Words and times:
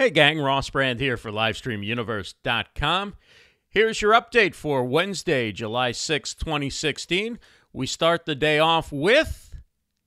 Hey, 0.00 0.08
gang, 0.08 0.40
Ross 0.40 0.70
Brand 0.70 0.98
here 0.98 1.18
for 1.18 1.30
LivestreamUniverse.com. 1.30 3.16
Here's 3.68 4.00
your 4.00 4.14
update 4.14 4.54
for 4.54 4.82
Wednesday, 4.82 5.52
July 5.52 5.92
6, 5.92 6.32
2016. 6.32 7.38
We 7.74 7.86
start 7.86 8.24
the 8.24 8.34
day 8.34 8.58
off 8.58 8.90
with, 8.90 9.54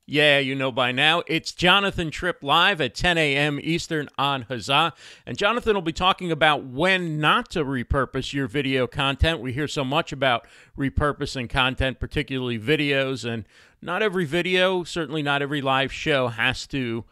yeah, 0.04 0.40
you 0.40 0.56
know 0.56 0.72
by 0.72 0.90
now, 0.90 1.22
it's 1.28 1.52
Jonathan 1.52 2.10
Tripp 2.10 2.42
live 2.42 2.80
at 2.80 2.96
10 2.96 3.18
a.m. 3.18 3.60
Eastern 3.62 4.08
on 4.18 4.46
Huzza. 4.46 4.94
And 5.26 5.38
Jonathan 5.38 5.74
will 5.74 5.80
be 5.80 5.92
talking 5.92 6.32
about 6.32 6.64
when 6.64 7.20
not 7.20 7.48
to 7.52 7.64
repurpose 7.64 8.32
your 8.32 8.48
video 8.48 8.88
content. 8.88 9.38
We 9.38 9.52
hear 9.52 9.68
so 9.68 9.84
much 9.84 10.10
about 10.10 10.48
repurposing 10.76 11.48
content, 11.48 12.00
particularly 12.00 12.58
videos, 12.58 13.24
and 13.24 13.44
not 13.80 14.02
every 14.02 14.24
video, 14.24 14.82
certainly 14.82 15.22
not 15.22 15.40
every 15.40 15.62
live 15.62 15.92
show, 15.92 16.26
has 16.26 16.66
to 16.66 17.04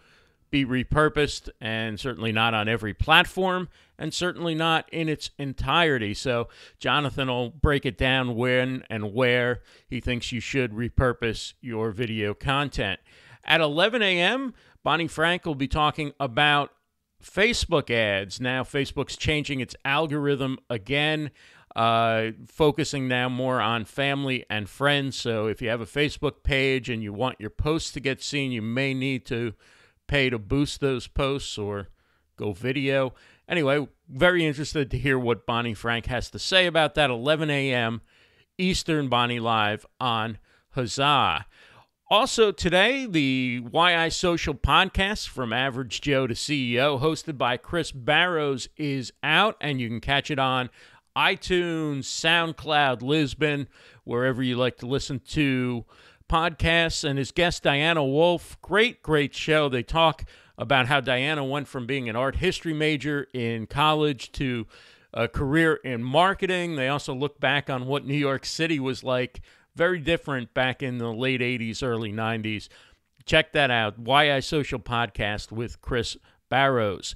be 0.53 0.65
repurposed, 0.65 1.49
and 1.61 1.99
certainly 1.99 2.31
not 2.31 2.55
on 2.55 2.69
every 2.69 2.95
platform, 2.95 3.69
and 3.99 4.15
certainly 4.15 4.55
not 4.55 4.89
in 4.93 5.09
its 5.09 5.31
entirety. 5.39 6.15
So, 6.15 6.49
Jonathan 6.79 7.27
will 7.29 7.51
break 7.51 7.85
it 7.85 7.99
down 7.99 8.37
when 8.37 8.85
and 8.89 9.13
where 9.13 9.63
he 9.89 10.01
thinks 10.01 10.31
you 10.31 10.41
should 10.41 10.73
repurpose 10.73 11.55
your 11.61 11.91
video 11.91 12.35
content. 12.35 13.01
At 13.45 13.61
11 13.61 14.03
a.m., 14.03 14.55
Bonnie 14.85 15.09
Frank 15.09 15.47
will 15.47 15.57
be 15.57 15.67
talking 15.67 16.13
about 16.21 16.71
Facebook 17.25 17.91
ads. 17.91 18.41
Now, 18.41 18.63
Facebook's 18.63 19.17
changing 19.17 19.61
its 19.61 19.75
algorithm 19.85 20.59
again. 20.71 21.31
Uh, 21.75 22.33
focusing 22.47 23.09
now 23.09 23.31
more 23.31 23.59
on 23.59 23.87
family 23.87 24.45
and 24.51 24.69
friends. 24.69 25.17
So, 25.17 25.47
if 25.47 25.63
you 25.63 25.71
have 25.71 25.81
a 25.81 25.87
Facebook 25.87 26.43
page 26.43 26.91
and 26.91 27.03
you 27.03 27.15
want 27.15 27.41
your 27.41 27.49
posts 27.49 27.93
to 27.93 28.01
get 28.01 28.23
seen, 28.23 28.53
you 28.53 28.61
may 28.61 28.93
need 28.93 29.25
to 29.27 29.55
pay 30.13 30.29
to 30.29 30.39
boost 30.39 30.83
those 30.83 31.07
posts 31.07 31.57
or 31.57 31.89
go 32.37 32.53
video. 32.53 33.15
Anyway, 33.49 33.89
very 34.11 34.45
interested 34.45 34.91
to 34.91 34.99
hear 34.99 35.19
what 35.19 35.47
Bonnie 35.47 35.73
Frank 35.73 36.05
has 36.05 36.29
to 36.29 36.39
say 36.39 36.67
about 36.67 36.95
that. 36.97 37.09
11 37.09 37.49
a.m. 37.49 38.03
Eastern 38.59 39.09
Bonnie 39.09 39.41
Live 39.41 39.87
on 39.99 40.37
Huzza. 40.77 41.47
Also, 42.11 42.53
today, 42.53 43.07
the 43.07 43.63
YI 43.73 44.11
Social 44.11 44.53
podcast 44.53 45.29
from 45.29 45.51
Average 45.51 46.03
Joe 46.03 46.27
to 46.27 46.35
CEO, 46.35 47.01
hosted 47.01 47.39
by 47.39 47.57
Chris 47.57 47.91
Barrows, 47.91 48.69
is 48.77 49.15
out, 49.23 49.57
and 49.63 49.81
you 49.81 49.89
can 49.89 50.03
catch 50.03 50.31
it 50.31 50.39
on 50.39 50.69
iTunes, 51.17 52.01
SoundCloud, 52.01 53.01
Libsyn, 53.01 53.67
wherever 54.05 54.43
you 54.43 54.57
like 54.57 54.77
to 54.77 54.87
listen 54.87 55.21
to 55.29 55.87
podcasts 56.29 57.05
and 57.09 57.19
his 57.19 57.31
guest 57.31 57.63
Diana 57.63 58.05
Wolf. 58.05 58.61
Great, 58.63 59.03
great 59.03 59.35
show. 59.35 59.69
They 59.69 59.83
talk 59.83 60.25
about 60.59 60.87
how 60.87 61.01
Diana 61.01 61.45
went 61.45 61.69
from 61.69 61.87
being 61.87 62.09
an 62.09 62.17
art 62.17 62.37
history 62.37 62.73
major 62.73 63.27
in 63.33 63.67
college 63.67 64.33
to 64.33 64.67
a 65.13 65.29
career 65.29 65.75
in 65.85 66.03
marketing. 66.03 66.77
They 66.77 66.89
also 66.89 67.15
look 67.15 67.41
back 67.41 67.69
on 67.69 67.87
what 67.87 68.07
New 68.07 68.15
York 68.15 68.45
City 68.45 68.81
was 68.81 69.03
like, 69.05 69.41
very 69.75 69.99
different 69.99 70.55
back 70.55 70.83
in 70.83 70.99
the 70.99 71.13
late 71.13 71.41
80s, 71.41 71.83
early 71.83 72.13
90s. 72.13 72.69
Check 73.25 73.53
that 73.53 73.71
out. 73.71 73.95
YI 73.99 74.41
Social 74.41 74.79
Podcast 74.79 75.53
with 75.53 75.81
Chris 75.81 76.17
Barrows. 76.49 77.15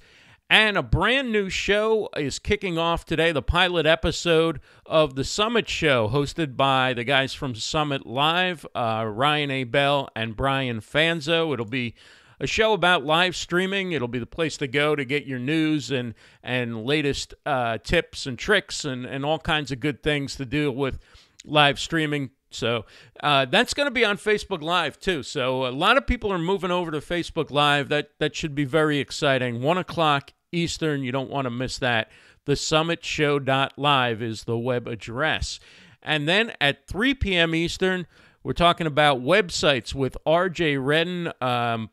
And 0.49 0.79
a 0.79 0.83
brand 0.83 1.33
new 1.33 1.51
show 1.51 2.09
is 2.17 2.39
kicking 2.39 2.79
off 2.79 3.05
today, 3.05 3.33
the 3.33 3.43
pilot 3.43 3.85
episode 3.85 4.61
of 4.85 5.17
The 5.17 5.25
Summit 5.25 5.69
Show, 5.69 6.09
hosted 6.09 6.57
by 6.57 6.93
the 6.93 7.03
guys 7.03 7.35
from 7.35 7.57
Summit 7.57 8.07
Live, 8.07 8.65
uh, 8.73 9.11
Ryan 9.13 9.51
A. 9.51 9.65
Bell 9.65 10.09
and 10.15 10.37
Brian 10.37 10.81
Fanzo. 10.81 11.53
It'll 11.53 11.67
be 11.67 11.97
a 12.39 12.47
show 12.47 12.75
about 12.75 13.05
live 13.05 13.35
streaming. 13.35 13.91
It'll 13.91 14.07
be 14.07 14.21
the 14.21 14.27
place 14.27 14.57
to 14.59 14.69
go 14.69 14.95
to 14.95 15.05
get 15.05 15.27
your 15.27 15.41
news 15.41 15.91
and, 15.91 16.15
and 16.45 16.85
latest 16.85 17.35
uh, 17.45 17.79
tips 17.79 18.25
and 18.25 18.39
tricks 18.39 18.85
and, 18.85 19.05
and 19.05 19.25
all 19.25 19.41
kinds 19.41 19.73
of 19.73 19.81
good 19.81 20.01
things 20.01 20.37
to 20.37 20.45
deal 20.45 20.71
with 20.71 21.01
live 21.45 21.81
streaming. 21.81 22.31
So 22.51 22.85
uh, 23.21 23.47
that's 23.47 23.75
going 23.75 23.89
to 23.89 23.91
be 23.91 24.05
on 24.05 24.17
Facebook 24.17 24.63
Live 24.63 24.99
too. 25.01 25.25
So 25.25 25.67
a 25.67 25.71
lot 25.71 25.97
of 25.97 26.07
people 26.07 26.33
are 26.33 26.39
moving 26.39 26.71
over 26.71 26.93
to 26.93 26.99
Facebook 26.99 27.51
Live. 27.51 27.89
That 27.89 28.11
that 28.21 28.37
should 28.37 28.55
be 28.55 28.65
very 28.65 28.99
exciting. 28.99 29.61
One 29.61 29.77
o'clock 29.77 30.33
Eastern. 30.53 31.03
You 31.03 31.13
don't 31.13 31.31
want 31.31 31.47
to 31.47 31.51
miss 31.51 31.79
that. 31.79 32.11
TheSummitShow.live 32.47 34.23
is 34.23 34.45
the 34.45 34.59
web 34.59 34.87
address. 34.87 35.61
And 36.03 36.29
then 36.29 36.53
at 36.61 36.87
3 36.87 37.15
p.m. 37.15 37.55
Eastern, 37.55 38.07
we're 38.43 38.53
talking 38.53 38.87
about 38.87 39.23
websites 39.23 39.93
with 39.93 40.17
RJ 40.25 40.79
Redden. 40.81 41.33
Um, 41.41 41.91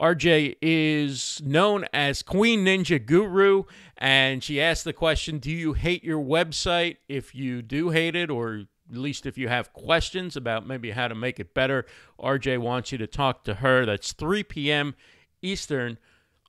RJ 0.00 0.56
is 0.60 1.40
known 1.44 1.84
as 1.92 2.22
Queen 2.22 2.64
Ninja 2.64 3.04
Guru, 3.04 3.64
and 3.96 4.42
she 4.42 4.60
asked 4.60 4.84
the 4.84 4.92
question 4.92 5.38
Do 5.38 5.50
you 5.50 5.72
hate 5.72 6.02
your 6.02 6.22
website? 6.22 6.96
If 7.08 7.34
you 7.34 7.62
do 7.62 7.90
hate 7.90 8.16
it, 8.16 8.30
or 8.30 8.64
at 8.90 8.96
least 8.96 9.26
if 9.26 9.36
you 9.36 9.48
have 9.48 9.72
questions 9.72 10.36
about 10.36 10.66
maybe 10.66 10.92
how 10.92 11.08
to 11.08 11.14
make 11.14 11.38
it 11.38 11.54
better, 11.54 11.84
RJ 12.20 12.58
wants 12.58 12.90
you 12.90 12.98
to 12.98 13.06
talk 13.06 13.44
to 13.44 13.54
her. 13.54 13.84
That's 13.86 14.12
3 14.12 14.42
p.m. 14.44 14.94
Eastern 15.42 15.98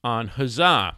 on 0.04 0.30
Huzza. 0.30 0.96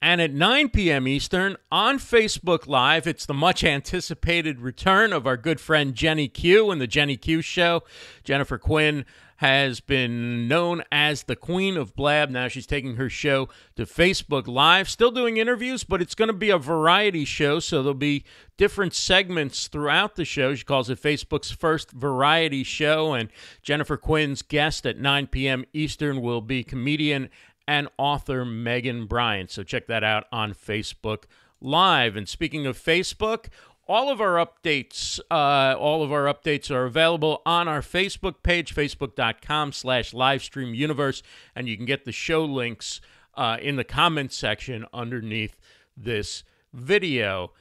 And 0.00 0.20
at 0.20 0.32
9 0.32 0.68
p.m. 0.68 1.08
Eastern 1.08 1.56
on 1.72 1.98
Facebook 1.98 2.68
Live, 2.68 3.08
it's 3.08 3.26
the 3.26 3.34
much 3.34 3.64
anticipated 3.64 4.60
return 4.60 5.12
of 5.12 5.26
our 5.26 5.36
good 5.36 5.60
friend 5.60 5.92
Jenny 5.92 6.28
Q 6.28 6.70
and 6.70 6.80
the 6.80 6.86
Jenny 6.86 7.16
Q 7.16 7.42
Show. 7.42 7.82
Jennifer 8.22 8.58
Quinn 8.58 9.04
has 9.38 9.80
been 9.80 10.46
known 10.46 10.82
as 10.92 11.24
the 11.24 11.34
Queen 11.34 11.76
of 11.76 11.96
Blab. 11.96 12.30
Now 12.30 12.46
she's 12.46 12.66
taking 12.66 12.94
her 12.94 13.08
show 13.08 13.48
to 13.74 13.86
Facebook 13.86 14.46
Live, 14.46 14.88
still 14.88 15.10
doing 15.10 15.36
interviews, 15.36 15.82
but 15.82 16.00
it's 16.00 16.14
going 16.14 16.28
to 16.28 16.32
be 16.32 16.50
a 16.50 16.58
variety 16.58 17.24
show. 17.24 17.58
So 17.58 17.82
there'll 17.82 17.94
be 17.94 18.24
different 18.56 18.94
segments 18.94 19.66
throughout 19.66 20.14
the 20.14 20.24
show. 20.24 20.54
She 20.54 20.64
calls 20.64 20.90
it 20.90 21.02
Facebook's 21.02 21.50
first 21.50 21.90
variety 21.90 22.62
show. 22.62 23.14
And 23.14 23.30
Jennifer 23.62 23.96
Quinn's 23.96 24.42
guest 24.42 24.86
at 24.86 24.98
9 24.98 25.26
p.m. 25.28 25.64
Eastern 25.72 26.20
will 26.20 26.40
be 26.40 26.62
comedian 26.62 27.30
and 27.68 27.86
author 27.98 28.46
Megan 28.46 29.04
Bryant. 29.04 29.50
So 29.50 29.62
check 29.62 29.86
that 29.88 30.02
out 30.02 30.24
on 30.32 30.54
Facebook 30.54 31.24
Live. 31.60 32.16
And 32.16 32.26
speaking 32.26 32.66
of 32.66 32.78
Facebook, 32.78 33.48
all 33.86 34.10
of 34.10 34.22
our 34.22 34.44
updates, 34.44 35.20
uh, 35.30 35.76
all 35.78 36.02
of 36.02 36.10
our 36.10 36.24
updates 36.24 36.70
are 36.70 36.86
available 36.86 37.42
on 37.44 37.68
our 37.68 37.82
Facebook 37.82 38.42
page, 38.42 38.74
facebook.com 38.74 39.72
slash 39.72 40.12
livestreamuniverse, 40.12 41.22
and 41.54 41.68
you 41.68 41.76
can 41.76 41.84
get 41.84 42.06
the 42.06 42.12
show 42.12 42.42
links 42.42 43.02
uh, 43.34 43.58
in 43.60 43.76
the 43.76 43.84
comments 43.84 44.36
section 44.36 44.86
underneath 44.94 45.58
this 45.94 46.44
video. 46.72 47.52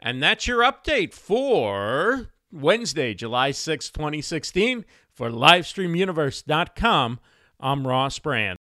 And 0.00 0.22
that's 0.22 0.46
your 0.46 0.60
update 0.60 1.12
for 1.12 2.30
Wednesday, 2.50 3.12
July 3.12 3.50
6, 3.50 3.90
2016. 3.90 4.86
For 5.12 5.28
livestreamuniverse.com, 5.30 7.20
I'm 7.60 7.86
Ross 7.86 8.18
Brand. 8.18 8.52